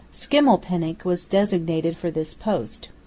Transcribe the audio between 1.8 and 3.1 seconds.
for this post.